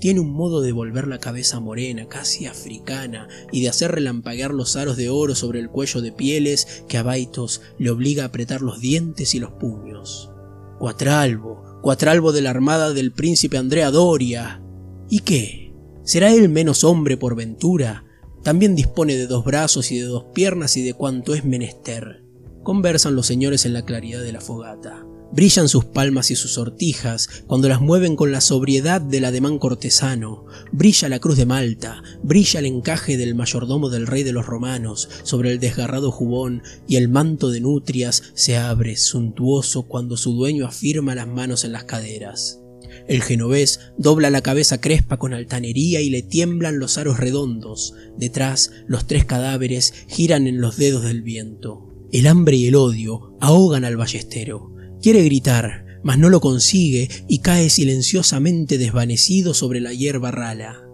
Tiene 0.00 0.20
un 0.20 0.32
modo 0.32 0.62
de 0.62 0.72
volver 0.72 1.06
la 1.06 1.18
cabeza 1.18 1.60
morena, 1.60 2.08
casi 2.08 2.46
africana, 2.46 3.28
y 3.52 3.60
de 3.62 3.68
hacer 3.68 3.92
relampaguear 3.92 4.54
los 4.54 4.76
aros 4.76 4.96
de 4.96 5.10
oro 5.10 5.34
sobre 5.34 5.60
el 5.60 5.68
cuello 5.68 6.00
de 6.00 6.10
pieles 6.10 6.84
que 6.88 6.96
a 6.96 7.02
Baitos 7.02 7.60
le 7.78 7.90
obliga 7.90 8.22
a 8.22 8.26
apretar 8.26 8.62
los 8.62 8.80
dientes 8.80 9.34
y 9.34 9.40
los 9.40 9.52
puños. 9.52 10.30
Cuatralbo, 10.78 11.70
Cuatralbo 11.82 12.32
de 12.32 12.42
la 12.42 12.50
armada 12.50 12.92
del 12.92 13.12
príncipe 13.12 13.56
Andrea 13.56 13.90
Doria. 13.90 14.62
¿Y 15.08 15.20
qué? 15.20 15.74
¿Será 16.02 16.30
él 16.32 16.48
menos 16.48 16.84
hombre 16.84 17.16
por 17.16 17.36
ventura? 17.36 18.04
También 18.42 18.74
dispone 18.74 19.16
de 19.16 19.26
dos 19.26 19.44
brazos 19.44 19.90
y 19.90 19.98
de 19.98 20.04
dos 20.04 20.24
piernas 20.34 20.76
y 20.76 20.82
de 20.82 20.94
cuanto 20.94 21.34
es 21.34 21.44
menester. 21.44 22.24
Conversan 22.70 23.16
los 23.16 23.26
señores 23.26 23.66
en 23.66 23.72
la 23.72 23.84
claridad 23.84 24.22
de 24.22 24.30
la 24.30 24.40
fogata. 24.40 25.04
Brillan 25.32 25.68
sus 25.68 25.86
palmas 25.86 26.30
y 26.30 26.36
sus 26.36 26.52
sortijas 26.52 27.28
cuando 27.48 27.68
las 27.68 27.80
mueven 27.80 28.14
con 28.14 28.30
la 28.30 28.40
sobriedad 28.40 29.00
del 29.00 29.24
ademán 29.24 29.58
cortesano. 29.58 30.44
Brilla 30.70 31.08
la 31.08 31.18
cruz 31.18 31.36
de 31.36 31.46
Malta, 31.46 32.00
brilla 32.22 32.60
el 32.60 32.66
encaje 32.66 33.16
del 33.16 33.34
mayordomo 33.34 33.90
del 33.90 34.06
rey 34.06 34.22
de 34.22 34.30
los 34.30 34.46
romanos 34.46 35.08
sobre 35.24 35.50
el 35.50 35.58
desgarrado 35.58 36.12
jubón 36.12 36.62
y 36.86 36.94
el 36.94 37.08
manto 37.08 37.50
de 37.50 37.60
nutrias 37.60 38.22
se 38.34 38.56
abre 38.56 38.96
suntuoso 38.96 39.88
cuando 39.88 40.16
su 40.16 40.32
dueño 40.34 40.64
afirma 40.64 41.16
las 41.16 41.26
manos 41.26 41.64
en 41.64 41.72
las 41.72 41.82
caderas. 41.82 42.60
El 43.08 43.24
genovés 43.24 43.80
dobla 43.98 44.30
la 44.30 44.42
cabeza 44.42 44.80
crespa 44.80 45.16
con 45.16 45.34
altanería 45.34 46.02
y 46.02 46.08
le 46.08 46.22
tiemblan 46.22 46.78
los 46.78 46.98
aros 46.98 47.18
redondos. 47.18 47.94
Detrás, 48.16 48.70
los 48.86 49.08
tres 49.08 49.24
cadáveres 49.24 49.92
giran 50.06 50.46
en 50.46 50.60
los 50.60 50.76
dedos 50.76 51.02
del 51.02 51.22
viento. 51.22 51.89
El 52.12 52.26
hambre 52.26 52.56
y 52.56 52.66
el 52.66 52.74
odio 52.74 53.36
ahogan 53.40 53.84
al 53.84 53.96
ballestero. 53.96 54.72
Quiere 55.00 55.22
gritar, 55.22 55.86
mas 56.02 56.18
no 56.18 56.28
lo 56.28 56.40
consigue 56.40 57.08
y 57.28 57.38
cae 57.38 57.70
silenciosamente 57.70 58.78
desvanecido 58.78 59.54
sobre 59.54 59.80
la 59.80 59.92
hierba 59.92 60.30
rala. 60.32 60.86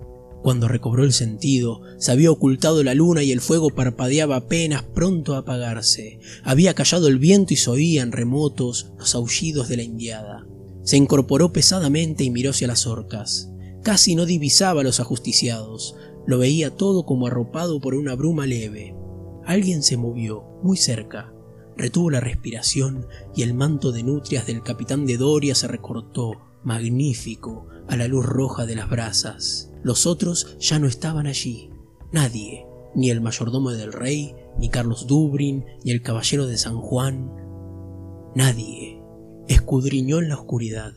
Cuando 0.42 0.68
recobró 0.68 1.04
el 1.04 1.12
sentido, 1.12 1.80
se 1.99 2.12
había 2.12 2.30
ocultado 2.30 2.85
la 2.85 2.94
luna 2.94 3.23
y 3.23 3.32
el 3.32 3.40
fuego 3.40 3.70
parpadeaba 3.70 4.37
apenas 4.37 4.82
pronto 4.82 5.35
a 5.35 5.38
apagarse. 5.38 6.20
Había 6.44 6.75
callado 6.75 7.08
el 7.08 7.18
viento 7.18 7.54
y 7.54 7.56
se 7.56 7.70
oían 7.70 8.12
remotos 8.12 8.92
los 8.99 9.14
aullidos 9.14 9.68
de 9.68 9.78
la 9.78 9.82
indiada. 9.82 10.46
Se 10.85 10.99
incorporó 10.99 11.52
pesadamente 11.52 12.25
y 12.25 12.30
miró 12.30 12.50
hacia 12.50 12.68
las 12.68 12.87
orcas. 12.87 13.50
Casi 13.82 14.14
no 14.14 14.26
divisaba 14.26 14.82
a 14.82 14.85
los 14.85 15.00
ajusticiados, 15.00 15.96
lo 16.26 16.38
veía 16.38 16.76
todo 16.76 17.06
como 17.06 17.26
arropado 17.26 17.80
por 17.80 17.94
una 17.94 18.14
bruma 18.14 18.46
leve. 18.46 18.94
Alguien 19.47 19.83
se 19.83 19.97
movió, 19.97 20.43
muy 20.62 20.76
cerca, 20.76 21.33
Retuvo 21.76 22.11
la 22.11 22.21
respiración 22.21 23.07
y 23.35 23.43
el 23.43 23.53
manto 23.53 23.93
de 23.93 24.03
nutrias 24.03 24.47
del 24.47 24.62
capitán 24.62 25.05
de 25.05 25.19
Doria 25.19 25.55
se 25.55 25.69
recortó, 25.69 26.33
magnífico, 26.65 27.67
a 27.87 27.97
la 27.97 28.09
luz 28.09 28.25
roja 28.25 28.65
de 28.65 28.75
las 28.75 28.88
brasas. 28.88 29.71
Los 29.83 30.07
otros 30.07 30.57
ya 30.59 30.79
no 30.79 30.87
estaban 30.87 31.26
allí. 31.26 31.71
Nadie, 32.12 32.67
ni 32.95 33.11
el 33.11 33.21
mayordomo 33.21 33.73
del 33.73 33.93
rey, 33.93 34.35
ni 34.59 34.71
Carlos 34.71 35.07
Dubrin, 35.07 35.67
ni 35.85 35.91
el 35.91 36.00
caballero 36.00 36.47
de 36.47 36.57
San 36.57 36.81
Juan. 36.81 37.31
Nadie. 38.35 39.03
Escudriñó 39.47 40.19
en 40.19 40.31
la 40.31 40.37
oscuridad. 40.37 40.95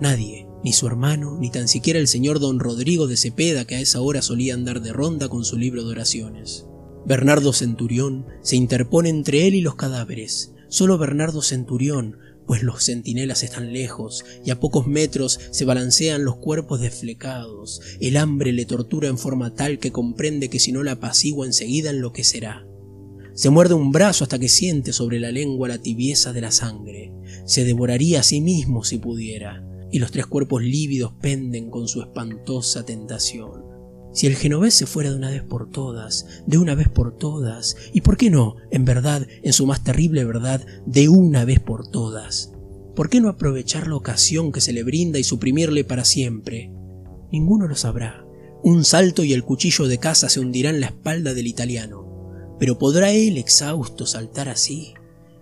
Nadie, 0.00 0.46
ni 0.62 0.72
su 0.74 0.86
hermano, 0.86 1.38
ni 1.38 1.50
tan 1.50 1.66
siquiera 1.66 1.98
el 1.98 2.08
señor 2.08 2.40
don 2.40 2.60
Rodrigo 2.60 3.06
de 3.06 3.16
Cepeda 3.16 3.64
que 3.64 3.76
a 3.76 3.80
esa 3.80 4.02
hora 4.02 4.20
solía 4.20 4.52
andar 4.52 4.82
de 4.82 4.92
ronda 4.92 5.28
con 5.28 5.44
su 5.44 5.56
libro 5.56 5.82
de 5.82 5.92
oraciones. 5.92 6.66
Bernardo 7.06 7.52
Centurión 7.52 8.26
se 8.42 8.56
interpone 8.56 9.08
entre 9.08 9.46
él 9.46 9.54
y 9.54 9.60
los 9.60 9.74
cadáveres. 9.74 10.52
Solo 10.68 10.98
Bernardo 10.98 11.42
Centurión, 11.42 12.18
pues 12.46 12.62
los 12.62 12.84
centinelas 12.84 13.42
están 13.42 13.72
lejos 13.72 14.24
y 14.44 14.50
a 14.50 14.60
pocos 14.60 14.86
metros 14.86 15.38
se 15.50 15.64
balancean 15.64 16.24
los 16.24 16.36
cuerpos 16.36 16.80
desflecados. 16.80 17.80
El 18.00 18.16
hambre 18.16 18.52
le 18.52 18.66
tortura 18.66 19.08
en 19.08 19.18
forma 19.18 19.54
tal 19.54 19.78
que 19.78 19.92
comprende 19.92 20.50
que 20.50 20.58
si 20.58 20.72
no 20.72 20.82
la 20.82 20.92
apacigua 20.92 21.46
enseguida 21.46 21.90
enloquecerá. 21.90 22.66
Se 23.34 23.50
muerde 23.50 23.74
un 23.74 23.92
brazo 23.92 24.24
hasta 24.24 24.38
que 24.38 24.48
siente 24.48 24.92
sobre 24.92 25.20
la 25.20 25.30
lengua 25.30 25.68
la 25.68 25.78
tibieza 25.78 26.32
de 26.32 26.40
la 26.40 26.50
sangre. 26.50 27.12
Se 27.46 27.64
devoraría 27.64 28.20
a 28.20 28.24
sí 28.24 28.40
mismo 28.40 28.84
si 28.84 28.98
pudiera, 28.98 29.64
y 29.90 29.98
los 29.98 30.10
tres 30.10 30.26
cuerpos 30.26 30.62
lívidos 30.62 31.12
penden 31.20 31.70
con 31.70 31.88
su 31.88 32.02
espantosa 32.02 32.84
tentación. 32.84 33.69
Si 34.12 34.26
el 34.26 34.34
genovés 34.34 34.74
se 34.74 34.86
fuera 34.86 35.10
de 35.10 35.16
una 35.16 35.30
vez 35.30 35.42
por 35.42 35.70
todas, 35.70 36.26
de 36.46 36.58
una 36.58 36.74
vez 36.74 36.88
por 36.88 37.16
todas, 37.16 37.76
y 37.92 38.00
por 38.00 38.16
qué 38.16 38.28
no, 38.28 38.56
en 38.70 38.84
verdad, 38.84 39.26
en 39.42 39.52
su 39.52 39.66
más 39.66 39.84
terrible 39.84 40.24
verdad, 40.24 40.66
de 40.84 41.08
una 41.08 41.44
vez 41.44 41.60
por 41.60 41.88
todas, 41.88 42.52
¿por 42.96 43.08
qué 43.08 43.20
no 43.20 43.28
aprovechar 43.28 43.86
la 43.86 43.94
ocasión 43.94 44.50
que 44.50 44.60
se 44.60 44.72
le 44.72 44.82
brinda 44.82 45.20
y 45.20 45.24
suprimirle 45.24 45.84
para 45.84 46.04
siempre? 46.04 46.72
Ninguno 47.30 47.68
lo 47.68 47.76
sabrá. 47.76 48.26
Un 48.64 48.84
salto 48.84 49.22
y 49.22 49.32
el 49.32 49.44
cuchillo 49.44 49.86
de 49.86 49.98
caza 49.98 50.28
se 50.28 50.40
hundirá 50.40 50.70
en 50.70 50.80
la 50.80 50.86
espalda 50.86 51.32
del 51.32 51.46
italiano. 51.46 52.56
Pero 52.58 52.78
¿podrá 52.78 53.12
él, 53.12 53.38
exhausto, 53.38 54.06
saltar 54.06 54.48
así? 54.48 54.92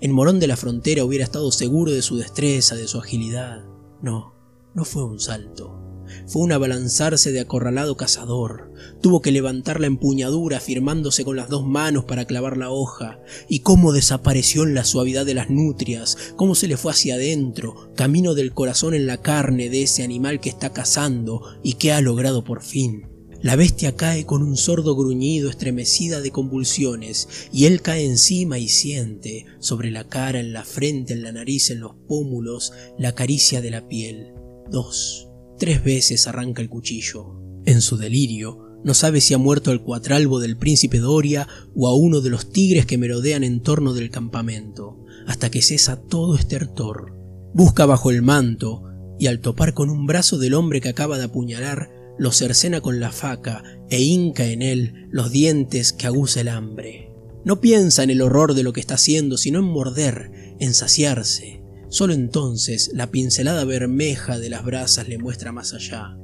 En 0.01 0.13
Morón 0.13 0.39
de 0.41 0.47
la 0.47 0.57
Frontera 0.57 1.05
hubiera 1.05 1.25
estado 1.25 1.51
seguro 1.51 1.91
de 1.91 2.03
su 2.03 2.17
destreza, 2.17 2.77
de 2.77 2.87
su 2.87 2.99
agilidad. 2.99 3.65
No, 4.03 4.35
no 4.75 4.85
fue 4.85 5.05
un 5.05 5.19
salto 5.19 5.88
fue 6.27 6.43
un 6.43 6.53
abalanzarse 6.53 7.33
de 7.33 7.41
acorralado 7.41 7.97
cazador. 7.97 8.73
Tuvo 9.01 9.21
que 9.21 9.33
levantar 9.33 9.81
la 9.81 9.87
empuñadura 9.87 10.61
firmándose 10.61 11.25
con 11.25 11.37
las 11.37 11.49
dos 11.49 11.67
manos 11.67 12.05
para 12.05 12.25
clavar 12.25 12.57
la 12.57 12.71
hoja. 12.71 13.21
Y 13.49 13.61
cómo 13.61 13.93
desapareció 13.93 14.65
en 14.65 14.75
la 14.75 14.85
suavidad 14.85 15.27
de 15.27 15.35
las 15.35 15.51
nutrias, 15.51 16.17
cómo 16.37 16.55
se 16.55 16.69
le 16.69 16.77
fue 16.77 16.93
hacia 16.93 17.15
adentro, 17.15 17.91
camino 17.95 18.35
del 18.35 18.53
corazón 18.53 18.95
en 18.95 19.07
la 19.07 19.19
carne 19.23 19.71
de 19.71 19.83
ese 19.83 20.03
animal 20.03 20.41
que 20.41 20.51
está 20.51 20.73
cazando 20.73 21.43
y 21.63 21.75
que 21.75 21.93
ha 21.93 22.01
logrado 22.01 22.45
por 22.45 22.63
fin. 22.63 23.07
La 23.41 23.55
bestia 23.55 23.95
cae 23.95 24.27
con 24.27 24.43
un 24.43 24.57
sordo 24.57 24.97
gruñido 24.97 25.49
estremecida 25.49 26.21
de 26.21 26.33
convulsiones, 26.33 27.29
y 27.53 27.67
él 27.67 27.83
cae 27.83 28.05
encima 28.05 28.59
y 28.59 28.67
siente, 28.67 29.47
sobre 29.61 29.93
la 29.93 30.09
cara, 30.09 30.41
en 30.41 30.53
la 30.53 30.65
frente, 30.65 31.13
en 31.13 31.23
la 31.23 31.31
nariz, 31.31 31.71
en 31.71 31.79
los 31.79 31.93
pómulos, 32.09 32.73
la 32.99 33.15
caricia 33.15 33.61
de 33.61 33.71
la 33.71 33.87
piel. 33.87 34.33
Dos. 34.73 35.28
Tres 35.59 35.83
veces 35.83 36.27
arranca 36.27 36.63
el 36.63 36.69
cuchillo. 36.69 37.41
En 37.65 37.81
su 37.81 37.97
delirio, 37.97 38.69
no 38.85 38.95
sabe 38.95 39.21
si 39.21 39.35
ha 39.35 39.39
muerto 39.39 39.71
al 39.71 39.83
cuatralbo 39.83 40.39
del 40.39 40.57
príncipe 40.57 40.99
Doria 40.99 41.49
o 41.75 41.89
a 41.89 41.97
uno 41.97 42.21
de 42.21 42.31
los 42.31 42.53
tigres 42.53 42.87
que 42.87 42.99
merodean 42.99 43.43
en 43.43 43.61
torno 43.61 43.93
del 43.93 44.11
campamento, 44.11 45.05
hasta 45.27 45.51
que 45.51 45.63
cesa 45.63 46.01
todo 46.01 46.37
estertor. 46.37 47.13
Busca 47.55 47.87
bajo 47.87 48.11
el 48.11 48.23
manto 48.23 48.85
y 49.19 49.27
al 49.27 49.41
topar 49.41 49.75
con 49.75 49.91
un 49.91 50.07
brazo 50.07 50.39
del 50.39 50.55
hombre 50.55 50.81
que 50.81 50.91
acaba 50.91 51.19
de 51.19 51.25
apuñalar, 51.25 51.91
lo 52.19 52.31
cercena 52.31 52.81
con 52.81 53.01
la 53.01 53.11
faca 53.11 53.63
e 53.91 54.01
hinca 54.01 54.47
en 54.47 54.63
él 54.63 55.09
los 55.11 55.33
dientes 55.33 55.93
que 55.93 56.07
aguza 56.07 56.41
el 56.41 56.49
hambre. 56.49 57.11
No 57.45 57.61
piensa 57.61 58.03
en 58.03 58.11
el 58.11 58.23
horror 58.23 58.55
de 58.55 58.63
lo 58.63 58.73
que 58.73 58.81
está 58.81 58.95
haciendo, 58.95 59.37
sino 59.39 59.59
en 59.59 59.65
morder, 59.65 60.55
en 60.61 60.75
saciarse. 60.75 61.58
Solo 61.89 62.13
entonces 62.13 62.91
la 62.93 63.11
pincelada 63.11 63.65
bermeja 63.65 64.39
de 64.39 64.51
las 64.51 64.65
brasas 64.65 65.09
le 65.09 65.19
muestra 65.19 65.53
más 65.53 65.73
allá, 65.75 66.17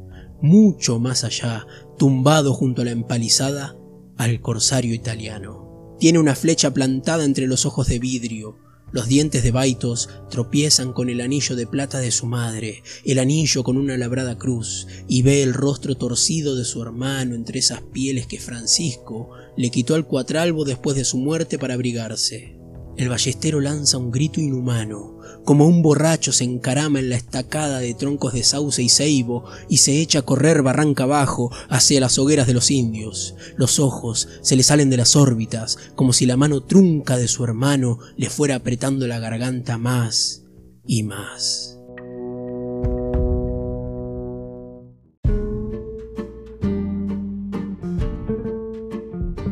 mucho 0.43 0.99
más 0.99 1.25
allá, 1.25 1.67
tumbado 1.99 2.53
junto 2.53 2.83
a 2.83 2.85
la 2.85 2.91
empalizada, 2.91 3.77
al 4.17 4.41
corsario 4.41 4.95
italiano. 4.95 5.97
Tiene 5.99 6.19
una 6.19 6.35
flecha 6.35 6.73
plantada 6.75 7.25
entre 7.25 7.47
los 7.47 7.67
ojos 7.67 7.87
de 7.87 7.99
vidrio, 7.99 8.59
los 8.95 9.09
dientes 9.09 9.43
de 9.43 9.51
Baitos 9.51 10.09
tropiezan 10.31 10.93
con 10.93 11.11
el 11.11 11.21
anillo 11.21 11.57
de 11.57 11.67
plata 11.67 11.99
de 11.99 12.13
su 12.13 12.27
madre, 12.27 12.85
el 13.05 13.19
anillo 13.19 13.65
con 13.65 13.77
una 13.77 13.97
labrada 13.97 14.39
cruz, 14.39 14.87
y 15.09 15.23
ve 15.23 15.43
el 15.43 15.53
rostro 15.53 15.97
torcido 15.97 16.55
de 16.55 16.65
su 16.65 16.81
hermano 16.81 17.35
entre 17.35 17.59
esas 17.59 17.83
pieles 17.83 18.29
que 18.29 18.39
Francisco 18.39 19.31
le 19.57 19.71
quitó 19.73 19.97
al 19.97 20.07
cuatralbo 20.07 20.65
después 20.65 20.97
de 20.97 21.05
su 21.05 21.19
muerte 21.19 21.59
para 21.59 21.75
abrigarse. 21.75 22.54
El 22.97 23.09
ballestero 23.09 23.61
lanza 23.61 23.99
un 23.99 24.13
grito 24.13 24.41
inhumano, 24.41 25.19
como 25.45 25.67
un 25.67 25.83
borracho 25.83 26.33
se 26.33 26.45
encarama 26.45 27.01
en 27.01 27.11
la 27.11 27.17
estacada 27.17 27.81
de 27.81 27.93
troncos 27.95 28.33
de 28.33 28.45
sauce 28.45 28.83
y 28.83 28.89
ceibo 28.89 29.45
y 29.69 29.79
se 29.79 30.01
echa 30.01 30.21
a 30.21 30.23
correr 30.23 30.63
barranca 30.63 31.03
abajo 31.03 31.51
hacia 31.69 32.01
las 32.01 32.19
hogueras 32.19 32.47
de 32.47 32.55
los 32.55 32.71
indios. 32.71 33.35
Los 33.57 33.79
ojos 33.79 34.29
se 34.43 34.57
le 34.57 34.63
salen 34.63 34.91
de 34.91 34.97
las 34.97 35.17
órbitas, 35.17 35.77
como 35.97 36.13
si 36.13 36.25
la 36.25 36.37
mano 36.37 36.63
trunca 36.63 37.17
de 37.17 37.29
su 37.29 37.45
hermano 37.45 37.99
le 38.17 38.31
fuera 38.31 38.55
apretando 38.55 39.07
la 39.07 39.19
garganta 39.19 39.77
más 39.77 40.45
y 40.87 41.03
más. 41.03 41.79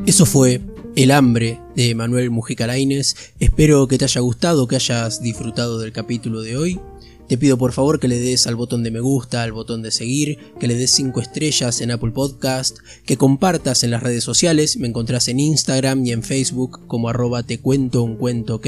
Eso 0.06 0.26
fue 0.26 0.60
el 0.94 1.10
hambre 1.10 1.60
de 1.74 1.94
Manuel 1.94 2.30
Mujica 2.30 2.66
Lainez. 2.66 3.14
Espero 3.40 3.88
que 3.88 3.98
te 3.98 4.04
haya 4.04 4.20
gustado, 4.20 4.66
que 4.68 4.76
hayas 4.76 5.22
disfrutado 5.22 5.78
del 5.78 5.92
capítulo 5.92 6.42
de 6.42 6.56
hoy. 6.56 6.80
Te 7.28 7.38
pido 7.38 7.56
por 7.56 7.72
favor 7.72 7.98
que 7.98 8.08
le 8.08 8.18
des 8.18 8.46
al 8.46 8.56
botón 8.56 8.82
de 8.82 8.90
me 8.90 9.00
gusta, 9.00 9.42
al 9.42 9.52
botón 9.52 9.80
de 9.80 9.90
seguir, 9.90 10.38
que 10.60 10.66
le 10.66 10.74
des 10.74 10.90
5 10.90 11.18
estrellas 11.20 11.80
en 11.80 11.90
Apple 11.90 12.10
Podcast, 12.10 12.78
que 13.06 13.16
compartas 13.16 13.84
en 13.84 13.90
las 13.90 14.02
redes 14.02 14.22
sociales, 14.22 14.76
me 14.76 14.88
encontrás 14.88 15.28
en 15.28 15.40
Instagram 15.40 16.04
y 16.04 16.12
en 16.12 16.22
Facebook 16.22 16.86
como 16.86 17.08
arroba 17.08 17.42
te 17.42 17.58
cuento 17.58 18.02
un 18.02 18.16
cuento 18.16 18.56
ok 18.56 18.66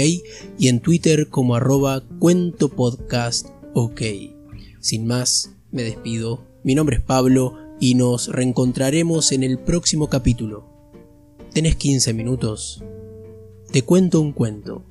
y 0.59 0.69
en 0.69 0.81
Twitter 0.81 1.29
como 1.29 1.57
arroba 1.57 2.05
cuento 2.19 2.71
podcast 2.71 3.49
ok. 3.75 4.01
Sin 4.81 5.07
más, 5.07 5.51
me 5.73 5.83
despido. 5.83 6.43
Mi 6.63 6.75
nombre 6.75 6.97
es 6.97 7.03
Pablo 7.03 7.59
y 7.81 7.97
nos 7.97 8.29
reencontraremos 8.29 9.33
en 9.33 9.43
el 9.43 9.59
próximo 9.59 10.09
capítulo. 10.09 10.74
¿Tenés 11.55 11.77
15 11.77 12.13
minutos? 12.15 12.83
Te 13.71 13.83
cuento 13.83 14.21
un 14.21 14.33
cuento. 14.33 14.83